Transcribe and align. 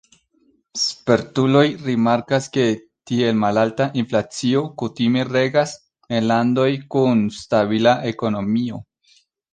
Spertuloj 0.83 1.65
rimarkas, 1.87 2.47
ke 2.55 2.65
tiel 3.11 3.37
malalta 3.43 3.87
inflacio 4.03 4.63
kutime 4.83 5.27
regas 5.37 5.75
en 6.19 6.27
landoj 6.33 6.69
kun 6.97 7.23
stabila 7.41 7.99
ekonomio. 8.15 8.83